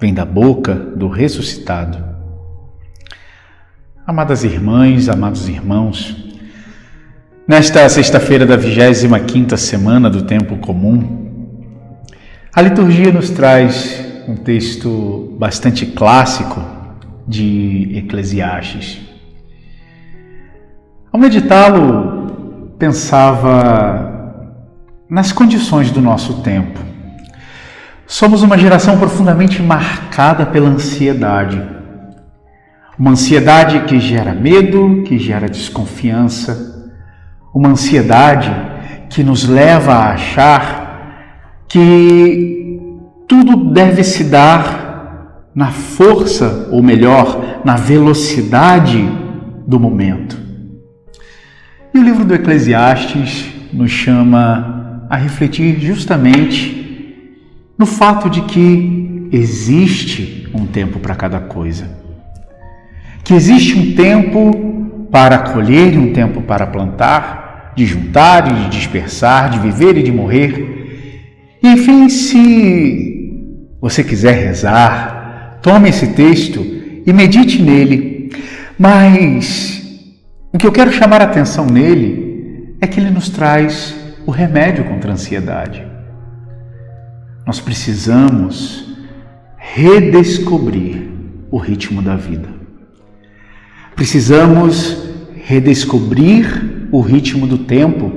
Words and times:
vem 0.00 0.12
da 0.12 0.24
boca 0.24 0.74
do 0.74 1.08
ressuscitado. 1.08 1.98
Amadas 4.06 4.44
irmãs, 4.44 5.08
amados 5.08 5.48
irmãos, 5.48 6.14
nesta 7.48 7.88
sexta-feira 7.88 8.44
da 8.44 8.58
25ª 8.58 9.56
semana 9.56 10.10
do 10.10 10.22
tempo 10.22 10.58
comum, 10.58 11.24
a 12.54 12.60
liturgia 12.60 13.12
nos 13.12 13.30
traz 13.30 14.04
um 14.28 14.36
texto 14.36 15.34
bastante 15.38 15.86
clássico 15.86 16.60
de 17.26 17.98
Eclesiastes. 17.98 19.00
Ao 21.12 21.18
meditá-lo, 21.18 22.74
pensava 22.78 24.12
nas 25.08 25.32
condições 25.32 25.90
do 25.90 26.00
nosso 26.00 26.42
tempo. 26.42 26.93
Somos 28.14 28.44
uma 28.44 28.56
geração 28.56 28.96
profundamente 28.96 29.60
marcada 29.60 30.46
pela 30.46 30.68
ansiedade. 30.68 31.60
Uma 32.96 33.10
ansiedade 33.10 33.80
que 33.86 33.98
gera 33.98 34.32
medo, 34.32 35.02
que 35.04 35.18
gera 35.18 35.48
desconfiança. 35.48 36.92
Uma 37.52 37.70
ansiedade 37.70 38.54
que 39.10 39.24
nos 39.24 39.48
leva 39.48 39.94
a 39.94 40.12
achar 40.12 41.64
que 41.66 42.78
tudo 43.26 43.72
deve 43.72 44.04
se 44.04 44.22
dar 44.22 45.48
na 45.52 45.72
força, 45.72 46.68
ou 46.70 46.80
melhor, 46.84 47.62
na 47.64 47.74
velocidade 47.74 49.04
do 49.66 49.80
momento. 49.80 50.38
E 51.92 51.98
o 51.98 52.02
livro 52.04 52.24
do 52.24 52.32
Eclesiastes 52.32 53.46
nos 53.72 53.90
chama 53.90 55.04
a 55.10 55.16
refletir 55.16 55.80
justamente 55.80 56.73
no 57.78 57.86
fato 57.86 58.30
de 58.30 58.42
que 58.42 59.28
existe 59.32 60.48
um 60.54 60.66
tempo 60.66 60.98
para 60.98 61.14
cada 61.14 61.40
coisa. 61.40 61.88
Que 63.22 63.34
existe 63.34 63.76
um 63.76 63.94
tempo 63.94 65.08
para 65.10 65.38
colher 65.38 65.98
um 65.98 66.12
tempo 66.12 66.42
para 66.42 66.66
plantar, 66.66 67.72
de 67.76 67.86
juntar 67.86 68.50
e 68.50 68.54
de 68.54 68.68
dispersar, 68.68 69.50
de 69.50 69.58
viver 69.58 69.96
e 69.96 70.02
de 70.02 70.12
morrer. 70.12 71.58
E, 71.62 71.68
enfim, 71.68 72.08
se 72.08 73.32
você 73.80 74.04
quiser 74.04 74.44
rezar, 74.44 75.58
tome 75.62 75.88
esse 75.88 76.08
texto 76.08 76.64
e 77.06 77.12
medite 77.12 77.60
nele. 77.62 78.30
Mas 78.78 79.82
o 80.52 80.58
que 80.58 80.66
eu 80.66 80.72
quero 80.72 80.92
chamar 80.92 81.20
a 81.20 81.24
atenção 81.24 81.66
nele 81.66 82.76
é 82.80 82.86
que 82.86 83.00
ele 83.00 83.10
nos 83.10 83.28
traz 83.28 83.94
o 84.26 84.30
remédio 84.30 84.84
contra 84.84 85.10
a 85.10 85.14
ansiedade. 85.14 85.93
Nós 87.46 87.60
precisamos 87.60 88.86
redescobrir 89.56 91.10
o 91.50 91.58
ritmo 91.58 92.00
da 92.00 92.16
vida. 92.16 92.48
Precisamos 93.94 94.96
redescobrir 95.44 96.88
o 96.90 97.00
ritmo 97.00 97.46
do 97.46 97.58
tempo, 97.58 98.10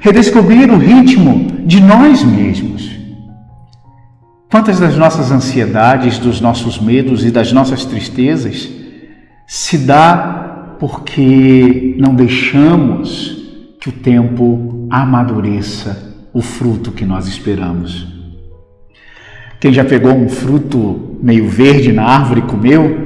redescobrir 0.00 0.70
o 0.70 0.76
ritmo 0.76 1.62
de 1.66 1.80
nós 1.80 2.22
mesmos. 2.22 2.90
Quantas 4.50 4.78
das 4.78 4.96
nossas 4.96 5.32
ansiedades, 5.32 6.18
dos 6.18 6.40
nossos 6.40 6.78
medos 6.78 7.24
e 7.24 7.30
das 7.30 7.52
nossas 7.52 7.84
tristezas 7.84 8.68
se 9.46 9.78
dá 9.78 10.76
porque 10.78 11.96
não 11.98 12.14
deixamos 12.14 13.36
que 13.80 13.88
o 13.88 13.92
tempo 13.92 14.86
amadureça 14.90 16.14
o 16.32 16.42
fruto 16.42 16.92
que 16.92 17.04
nós 17.04 17.26
esperamos. 17.26 18.15
Quem 19.66 19.72
já 19.72 19.84
pegou 19.84 20.12
um 20.12 20.28
fruto 20.28 21.18
meio 21.20 21.48
verde 21.48 21.92
na 21.92 22.04
árvore 22.04 22.38
e 22.38 22.44
comeu, 22.44 23.00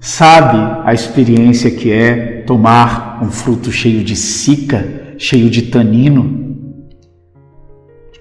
sabe 0.00 0.58
a 0.84 0.92
experiência 0.92 1.70
que 1.70 1.92
é 1.92 2.42
tomar 2.44 3.22
um 3.22 3.30
fruto 3.30 3.70
cheio 3.70 4.02
de 4.02 4.16
cica, 4.16 5.14
cheio 5.16 5.48
de 5.48 5.62
tanino. 5.62 6.82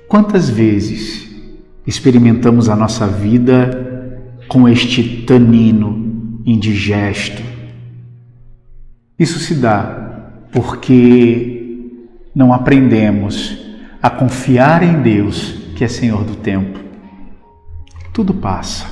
Quantas 0.08 0.52
vezes 0.52 1.28
experimentamos 1.88 2.70
a 2.70 2.76
nossa 2.76 3.08
vida 3.08 4.06
com 4.48 4.70
este 4.70 5.24
tanino 5.26 6.40
indigesto? 6.46 7.42
Isso 9.18 9.40
se 9.40 9.56
dá 9.56 10.44
porque 10.52 11.90
não 12.36 12.54
aprendemos 12.54 13.58
a 14.00 14.12
confiar 14.12 14.84
em 14.84 15.02
Deus, 15.02 15.56
que 15.76 15.84
é 15.84 15.88
Senhor 15.88 16.24
do 16.24 16.36
tempo. 16.36 16.86
Tudo 18.18 18.34
passa, 18.34 18.88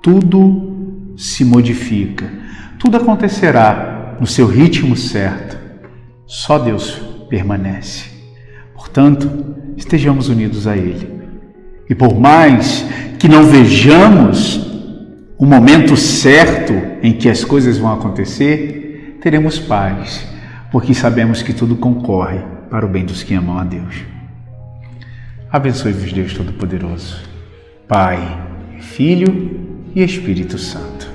tudo 0.00 1.14
se 1.16 1.44
modifica, 1.44 2.30
tudo 2.78 2.96
acontecerá 2.96 4.16
no 4.20 4.26
seu 4.26 4.46
ritmo 4.46 4.96
certo. 4.96 5.58
Só 6.28 6.60
Deus 6.60 7.02
permanece. 7.28 8.08
Portanto, 8.72 9.28
estejamos 9.76 10.28
unidos 10.28 10.68
a 10.68 10.76
Ele. 10.76 11.10
E 11.88 11.94
por 11.96 12.20
mais 12.20 12.86
que 13.18 13.26
não 13.26 13.42
vejamos 13.42 14.64
o 15.36 15.44
momento 15.44 15.96
certo 15.96 16.72
em 17.02 17.14
que 17.14 17.28
as 17.28 17.44
coisas 17.44 17.78
vão 17.78 17.92
acontecer, 17.92 19.18
teremos 19.20 19.58
paz 19.58 20.24
porque 20.70 20.94
sabemos 20.94 21.42
que 21.42 21.52
tudo 21.52 21.74
concorre 21.74 22.38
para 22.70 22.86
o 22.86 22.88
bem 22.88 23.04
dos 23.04 23.24
que 23.24 23.34
amam 23.34 23.58
a 23.58 23.64
Deus. 23.64 24.04
Abençoe-vos, 25.50 26.12
Deus 26.12 26.32
Todo-Poderoso, 26.32 27.28
Pai, 27.90 28.18
Filho 28.78 29.90
e 29.96 30.00
Espírito 30.00 30.56
Santo. 30.56 31.09